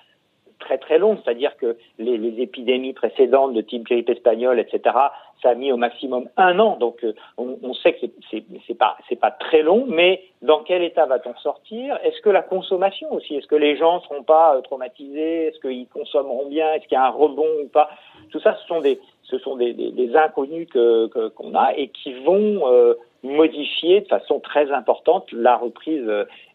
très 0.60 0.77
très 0.77 1.00
long, 1.00 1.17
c'est-à-dire 1.24 1.55
que 1.58 1.77
les, 1.98 2.17
les, 2.17 2.41
épidémies 2.41 2.93
précédentes 2.93 3.53
de 3.53 3.62
type 3.62 3.84
grippe 3.84 4.10
espagnole, 4.10 4.60
etc., 4.60 4.96
ça 5.42 5.50
a 5.50 5.56
mis 5.56 5.72
au 5.72 5.78
maximum 5.78 6.28
un 6.38 6.60
an. 6.60 6.78
Donc 6.78 7.04
euh, 7.04 7.14
on, 7.38 7.58
on, 7.64 7.74
sait 7.74 7.94
que 7.94 8.06
c'est 8.32 8.78
pas 8.78 8.98
c'est 9.10 9.20
pas 9.20 9.32
très 9.32 9.62
long, 9.62 9.86
mais 9.88 10.24
dans 10.42 10.64
quel 10.64 10.84
état 10.84 11.06
va-t-on 11.06 11.36
sortir? 11.38 11.98
Est-ce 12.04 12.22
que 12.22 12.30
la 12.30 12.42
consommation 12.42 13.12
aussi? 13.14 13.36
Est-ce 13.36 13.48
que 13.48 13.56
les 13.56 13.78
gens 13.78 13.98
ne 13.98 14.02
seront 14.02 14.24
pas 14.24 14.56
euh, 14.56 14.62
traumatisés? 14.62 15.48
Est-ce 15.48 15.60
qu'ils 15.60 15.88
consommeront 15.88 16.48
bien? 16.48 16.74
Est-ce 16.74 16.88
qu'il 16.88 16.96
y 16.96 17.02
a 17.02 17.06
un 17.06 17.10
rebond 17.10 17.50
ou 17.64 17.68
pas? 17.68 17.90
Tout 18.32 18.40
ça, 18.40 18.56
ce 18.62 18.68
sont 18.68 18.82
des 18.82 19.00
ce 19.24 19.38
sont 19.40 19.56
des, 19.56 19.74
des, 19.74 19.92
des 19.92 20.16
inconnus 20.16 20.68
que 20.72 21.08
qu'on 21.30 21.56
a 21.56 21.74
et 21.76 21.88
qui 21.90 22.14
vont 22.14 22.68
euh, 22.68 22.96
modifier 23.24 24.02
de 24.02 24.08
façon 24.08 24.40
très 24.40 24.72
importante 24.72 25.32
la 25.32 25.56
reprise 25.56 26.06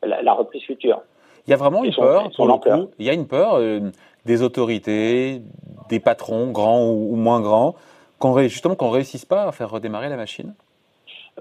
la, 0.02 0.22
la 0.22 0.32
reprise 0.32 0.62
future. 0.62 1.02
Il 1.46 1.50
y 1.50 1.54
a 1.54 1.56
vraiment 1.56 1.84
une 1.84 1.94
peur, 1.94 2.28
pour 2.34 2.48
le 2.48 2.54
coup, 2.54 2.90
il 2.98 3.06
y 3.06 3.10
a 3.10 3.12
une 3.12 3.28
peur 3.28 3.54
euh, 3.54 3.80
des 4.24 4.42
autorités, 4.42 5.40
des 5.88 6.00
patrons, 6.00 6.50
grands 6.50 6.90
ou, 6.90 7.14
moins 7.14 7.40
grands, 7.40 7.76
qu'on 8.18 8.38
justement 8.42 8.74
qu'on 8.74 8.90
réussisse 8.90 9.24
pas 9.24 9.44
à 9.44 9.52
faire 9.52 9.70
redémarrer 9.70 10.08
la 10.08 10.16
machine? 10.16 10.54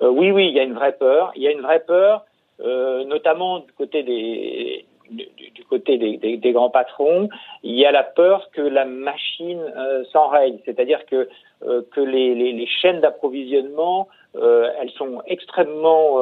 Euh, 0.02 0.10
Oui, 0.10 0.32
oui, 0.32 0.48
il 0.48 0.54
y 0.54 0.60
a 0.60 0.64
une 0.64 0.74
vraie 0.74 0.94
peur. 0.94 1.32
Il 1.36 1.42
y 1.42 1.48
a 1.48 1.52
une 1.52 1.62
vraie 1.62 1.80
peur, 1.80 2.26
euh, 2.62 3.04
notamment 3.06 3.60
du 3.60 3.72
côté 3.74 4.04
des 4.04 4.86
du, 5.12 5.64
côté 5.70 6.00
des, 6.00 6.38
des, 6.38 6.52
grands 6.52 6.72
patrons, 6.72 7.30
il 7.62 7.76
y 7.76 7.86
a 7.86 7.92
la 7.92 8.02
peur 8.02 8.50
que 8.52 8.62
la 8.62 8.86
machine 8.86 9.62
euh, 9.78 10.04
s'enraye, 10.12 10.60
c'est-à-dire 10.66 11.06
que 11.06 11.30
euh, 11.64 11.84
que 11.92 12.02
les, 12.02 12.34
les, 12.34 12.54
les 12.54 12.66
chaînes 12.66 13.02
d'approvisionnement, 13.02 14.08
elles 14.34 14.90
sont 14.98 15.22
extrêmement 15.28 16.20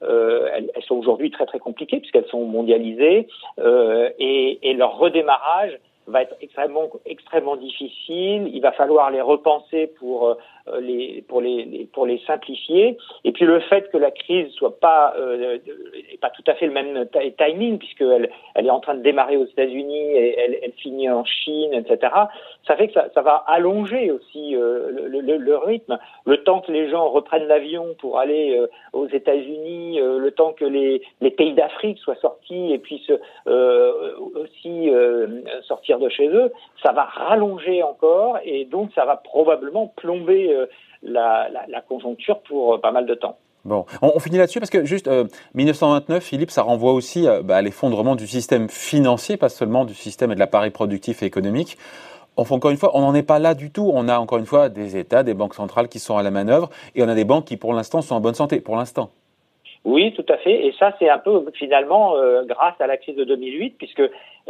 elles, 0.00 0.70
sont 0.88 0.96
aujourd'hui 0.96 1.30
très 1.30 1.46
très 1.46 1.58
compliquées 1.58 1.98
puisqu'elles 1.98 2.26
sont 2.26 2.44
mondialisées 2.44 3.28
et, 3.58 4.74
leur 4.76 4.98
redémarrage 4.98 5.78
va 6.06 6.22
être 6.22 6.36
extrêmement 6.40 6.90
extrêmement 7.06 7.56
difficile. 7.56 8.50
Il 8.52 8.60
va 8.60 8.72
falloir 8.72 9.10
les 9.10 9.20
repenser 9.20 9.86
pour 9.98 10.28
euh, 10.28 10.80
les 10.80 11.22
pour 11.28 11.40
les, 11.40 11.88
pour 11.92 12.06
les 12.06 12.18
simplifier. 12.26 12.96
Et 13.24 13.32
puis 13.32 13.44
le 13.44 13.60
fait 13.60 13.90
que 13.90 13.98
la 13.98 14.10
crise 14.10 14.50
soit 14.52 14.78
pas 14.78 15.14
euh, 15.18 15.58
pas 16.20 16.30
tout 16.30 16.44
à 16.46 16.54
fait 16.54 16.66
le 16.66 16.72
même 16.72 17.06
timing 17.38 17.78
puisqu'elle 17.78 18.30
elle 18.54 18.66
est 18.66 18.70
en 18.70 18.80
train 18.80 18.94
de 18.94 19.02
démarrer 19.02 19.36
aux 19.36 19.46
États-Unis 19.46 20.12
et 20.12 20.38
elle, 20.38 20.58
elle, 20.62 20.72
finit 20.72 21.10
en 21.10 21.24
Chine, 21.24 21.74
etc. 21.74 22.12
Ça 22.66 22.76
fait 22.76 22.88
que 22.88 22.94
ça, 22.94 23.08
ça 23.14 23.22
va 23.22 23.44
allonger 23.46 24.10
aussi 24.10 24.56
euh, 24.56 24.90
le, 24.90 25.20
le, 25.20 25.36
le, 25.36 25.56
rythme. 25.56 25.98
Le 26.24 26.42
temps 26.42 26.60
que 26.60 26.72
les 26.72 26.88
gens 26.90 27.08
reprennent 27.08 27.46
l'avion 27.46 27.94
pour 27.98 28.18
aller 28.18 28.56
euh, 28.58 28.66
aux 28.92 29.08
États-Unis, 29.08 30.00
euh, 30.00 30.18
le 30.18 30.30
temps 30.30 30.52
que 30.52 30.64
les, 30.64 31.02
les 31.20 31.30
pays 31.30 31.54
d'Afrique 31.54 31.98
soient 31.98 32.16
sortis 32.16 32.72
et 32.72 32.78
puissent 32.78 33.12
aussi 33.46 34.90
sortir 35.62 35.93
de 35.98 36.08
chez 36.08 36.28
eux, 36.28 36.52
ça 36.82 36.92
va 36.92 37.04
rallonger 37.04 37.82
encore 37.82 38.38
et 38.44 38.64
donc 38.64 38.90
ça 38.94 39.04
va 39.04 39.16
probablement 39.16 39.92
plomber 39.96 40.54
la, 41.02 41.48
la, 41.68 41.80
conjoncture 41.80 42.40
pour 42.40 42.80
pas 42.80 42.92
mal 42.92 43.06
de 43.06 43.14
temps. 43.14 43.38
Bon, 43.64 43.86
on, 44.02 44.20
finit 44.20 44.36
là-dessus 44.36 44.60
parce 44.60 44.70
que 44.70 44.84
juste 44.84 45.08
euh, 45.08 45.24
1929, 45.54 46.22
Philippe, 46.22 46.50
ça 46.50 46.60
renvoie 46.60 46.92
aussi 46.92 47.26
euh, 47.26 47.42
bah, 47.42 47.56
à 47.56 47.62
l'effondrement 47.62 48.14
du 48.14 48.26
système 48.26 48.68
financier, 48.68 49.38
pas 49.38 49.48
seulement 49.48 49.86
du 49.86 49.94
système 49.94 50.30
et 50.32 50.34
de 50.34 50.40
l'appareil 50.40 50.70
productif 50.70 51.22
et 51.22 51.26
économique. 51.26 51.78
Enfin, 52.36 52.56
encore 52.56 52.72
une 52.72 52.76
fois, 52.76 52.90
on 52.94 53.00
n'en 53.00 53.14
est 53.14 53.22
pas 53.22 53.38
là 53.38 53.54
du 53.54 53.70
tout. 53.70 53.90
On 53.94 54.06
a 54.08 54.18
encore 54.18 54.36
une 54.36 54.44
fois 54.44 54.68
des 54.68 54.98
États, 54.98 55.22
des 55.22 55.32
banques 55.32 55.54
centrales 55.54 55.88
qui 55.88 55.98
sont 55.98 56.18
à 56.18 56.22
la 56.22 56.30
manœuvre, 56.30 56.68
et 56.94 57.02
on 57.02 57.08
a 57.08 57.14
des 57.14 57.24
banques 57.24 57.46
qui, 57.46 57.56
pour 57.56 57.72
l'instant, 57.72 58.02
sont 58.02 58.14
en 58.14 58.20
bonne 58.20 58.34
santé. 58.34 58.60
Pour 58.60 58.76
l'instant. 58.76 59.10
Oui, 59.84 60.14
tout 60.14 60.24
à 60.30 60.38
fait. 60.38 60.66
Et 60.66 60.72
ça, 60.78 60.94
c'est 60.98 61.10
un 61.10 61.18
peu 61.18 61.44
finalement 61.52 62.16
euh, 62.16 62.42
grâce 62.44 62.74
à 62.80 62.86
la 62.86 62.96
crise 62.96 63.16
de 63.16 63.24
2008, 63.24 63.74
puisque 63.76 64.02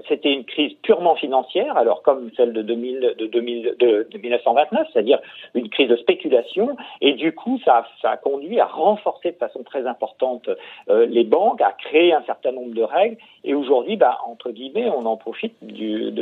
c'était 0.09 0.33
une 0.33 0.45
crise 0.45 0.73
purement 0.83 1.15
financière, 1.17 1.77
alors 1.77 2.03
comme 2.03 2.31
celle 2.37 2.53
de, 2.53 2.63
2000, 2.63 3.15
de, 3.19 3.27
2000, 3.27 3.75
de, 3.79 4.09
de 4.11 4.19
1929, 4.19 4.89
c'est-à-dire 4.93 5.19
une 5.55 5.69
crise 5.69 5.89
de 5.89 5.97
spéculation. 5.97 6.77
Et 7.01 7.15
du 7.15 7.33
coup, 7.33 7.61
ça, 7.65 7.85
a 8.05 8.17
conduit 8.17 8.61
à 8.61 8.67
renforcer 8.67 9.33
de 9.33 9.37
façon 9.37 9.63
très 9.65 9.87
importante 9.87 10.49
euh, 10.89 11.07
les 11.07 11.25
banques, 11.25 11.61
à 11.61 11.73
créer 11.73 12.13
un 12.13 12.23
certain 12.25 12.53
nombre 12.53 12.75
de 12.75 12.83
règles. 12.83 13.17
Et 13.43 13.55
aujourd'hui, 13.55 13.97
bah, 13.97 14.19
entre 14.27 14.51
guillemets, 14.51 14.89
on 14.89 15.05
en 15.07 15.17
profite 15.17 15.55
du 15.63 16.13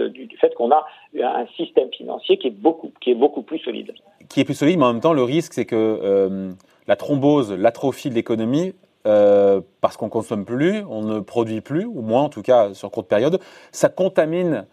fait 0.40 0.54
qu'on 0.54 0.70
a 0.70 0.86
un 1.20 1.46
système 1.56 1.90
financier 1.92 2.38
qui 2.38 2.48
est 2.48 2.50
beaucoup, 2.50 2.92
qui 3.00 3.10
est 3.10 3.14
beaucoup 3.14 3.42
plus 3.42 3.58
solide. 3.58 3.92
Qui 4.30 4.40
est 4.40 4.44
plus 4.44 4.54
solide, 4.54 4.78
mais 4.78 4.86
en 4.86 4.92
même 4.92 5.02
temps, 5.02 5.12
le 5.12 5.22
risque, 5.22 5.52
c'est 5.52 5.66
que 5.66 5.76
euh, 5.76 6.50
la 6.86 6.96
thrombose, 6.96 7.52
l'atrophie 7.52 8.10
de 8.10 8.14
l'économie 8.14 8.74
euh, 9.06 9.60
parce 9.80 9.96
qu'on 9.96 10.08
consomme 10.08 10.44
plus, 10.44 10.84
on 10.88 11.02
ne 11.02 11.20
produit 11.20 11.60
plus, 11.60 11.84
ou 11.84 12.02
moins 12.02 12.22
en 12.22 12.28
tout 12.28 12.42
cas 12.42 12.72
sur 12.74 12.90
courte 12.90 13.08
période, 13.08 13.40
ça 13.72 13.88
contamine 13.88 14.66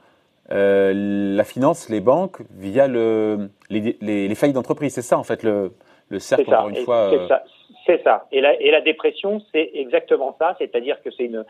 euh, 0.51 0.93
la 1.35 1.43
finance, 1.43 1.89
les 1.89 1.99
banques, 1.99 2.41
via 2.51 2.87
le, 2.87 3.49
les, 3.69 3.97
les, 4.01 4.27
les 4.27 4.35
faillites 4.35 4.55
d'entreprise. 4.55 4.93
C'est 4.93 5.01
ça 5.01 5.17
en 5.17 5.23
fait 5.23 5.43
le, 5.43 5.73
le 6.09 6.19
cercle, 6.19 6.45
ça. 6.49 6.59
encore 6.59 6.69
une 6.69 6.85
fois. 6.85 7.09
C'est 7.11 7.27
ça. 7.27 7.43
C'est 7.85 8.03
ça. 8.03 8.27
Et 8.31 8.39
la, 8.39 8.59
et 8.61 8.69
la 8.69 8.81
dépression, 8.81 9.41
c'est 9.51 9.71
exactement 9.73 10.35
ça. 10.37 10.55
C'est-à-dire 10.59 11.01
que 11.01 11.09
c'est 11.09 11.25
une, 11.25 11.43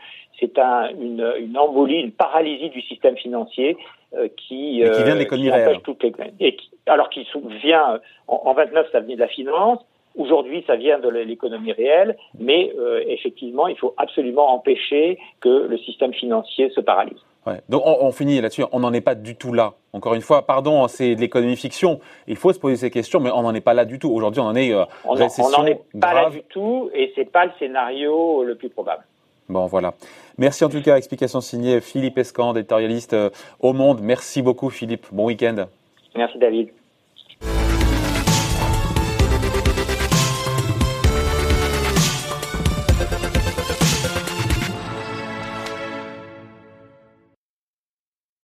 un, 0.56 0.88
une, 0.98 1.34
une 1.38 1.58
embolie, 1.58 2.00
une 2.00 2.12
paralysie 2.12 2.70
du 2.70 2.80
système 2.80 3.16
financier 3.16 3.76
euh, 4.14 4.28
qui, 4.38 4.82
qui 4.82 5.02
vient 5.02 5.14
de 5.14 5.18
l'économie 5.18 5.50
réelle. 5.50 5.80
Toutes 5.82 6.02
les, 6.02 6.12
et 6.40 6.56
qui, 6.56 6.70
alors 6.86 7.10
qui 7.10 7.26
vient 7.62 8.00
en, 8.26 8.42
en 8.46 8.54
29, 8.54 8.86
ça 8.90 9.00
venait 9.00 9.16
de 9.16 9.20
la 9.20 9.28
finance. 9.28 9.80
Aujourd'hui, 10.16 10.64
ça 10.66 10.76
vient 10.76 10.98
de 10.98 11.08
l'économie 11.08 11.72
réelle, 11.72 12.16
mais 12.38 12.72
euh, 12.78 13.02
effectivement, 13.06 13.68
il 13.68 13.76
faut 13.76 13.94
absolument 13.96 14.52
empêcher 14.52 15.18
que 15.40 15.66
le 15.68 15.78
système 15.78 16.12
financier 16.12 16.70
se 16.70 16.80
paralyse. 16.80 17.18
Ouais. 17.46 17.60
Donc 17.68 17.82
on, 17.86 17.96
on 18.00 18.12
finit 18.12 18.40
là-dessus, 18.40 18.64
on 18.72 18.80
n'en 18.80 18.92
est 18.92 19.00
pas 19.00 19.14
du 19.14 19.34
tout 19.34 19.52
là. 19.52 19.74
Encore 19.92 20.14
une 20.14 20.20
fois, 20.20 20.46
pardon, 20.46 20.86
c'est 20.88 21.14
de 21.14 21.20
l'économie 21.20 21.56
fiction. 21.56 22.00
Il 22.26 22.36
faut 22.36 22.52
se 22.52 22.58
poser 22.58 22.76
ces 22.76 22.90
questions, 22.90 23.18
mais 23.18 23.30
on 23.30 23.42
n'en 23.42 23.54
est 23.54 23.60
pas 23.60 23.74
là 23.74 23.84
du 23.84 23.98
tout. 23.98 24.10
Aujourd'hui, 24.10 24.40
on 24.40 24.46
en 24.46 24.56
est 24.56 24.72
euh, 24.74 24.84
on 25.04 25.14
n'en 25.14 25.66
est 25.66 25.80
pas 25.98 26.12
grave. 26.12 26.24
là 26.24 26.30
du 26.30 26.42
tout, 26.42 26.90
et 26.92 27.12
c'est 27.14 27.30
pas 27.30 27.46
le 27.46 27.52
scénario 27.58 28.44
le 28.44 28.56
plus 28.56 28.68
probable. 28.68 29.04
Bon, 29.48 29.66
voilà. 29.66 29.94
Merci 30.38 30.64
en 30.64 30.68
tout 30.68 30.82
cas. 30.82 30.96
Explication 30.96 31.40
signée 31.40 31.80
Philippe 31.80 32.18
Escand, 32.18 32.54
éditorialiste 32.54 33.14
euh, 33.14 33.30
au 33.60 33.72
Monde. 33.72 34.00
Merci 34.02 34.42
beaucoup, 34.42 34.70
Philippe. 34.70 35.06
Bon 35.10 35.24
week-end. 35.24 35.66
Merci, 36.14 36.38
David. 36.38 36.70